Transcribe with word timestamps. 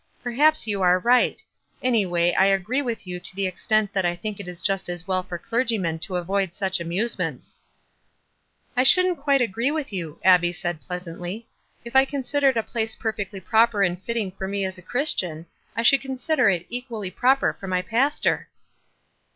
Perhaps 0.23 0.65
you 0.65 0.81
are 0.81 0.97
right. 0.99 1.43
Any 1.83 2.07
way 2.07 2.33
I 2.33 2.45
agree 2.47 2.81
witn 2.81 3.05
you 3.05 3.19
to 3.19 3.35
the 3.35 3.45
extent 3.45 3.93
that 3.93 4.03
I 4.03 4.15
think 4.15 4.39
it 4.39 4.47
is 4.47 4.59
just 4.59 4.89
as 4.89 5.07
well 5.07 5.21
for 5.21 5.37
clergymen 5.37 5.99
to 5.99 6.15
avoid 6.15 6.55
such 6.55 6.79
amusement 6.79 7.41
J" 7.43 7.47
"I 8.77 8.81
shouldn't 8.81 9.19
quite 9.19 9.41
agree 9.41 9.69
with 9.69 9.93
you," 9.93 10.17
Abbie 10.23 10.53
said, 10.53 10.81
pleasantly. 10.81 11.47
"If 11.85 11.95
I 11.95 12.05
considered 12.05 12.57
a 12.57 12.63
place 12.63 12.95
per 12.95 13.13
fectly 13.13 13.45
proper 13.45 13.83
and 13.83 14.01
fitting 14.01 14.31
for 14.31 14.47
me 14.47 14.65
as 14.65 14.79
a 14.79 14.81
Christian, 14.81 15.45
t 15.77 15.83
should 15.83 16.01
consider 16.01 16.49
it 16.49 16.65
equally 16.71 17.11
proper 17.11 17.53
for 17.53 17.67
my 17.67 17.83
pas 17.83 18.19
tor." 18.19 18.47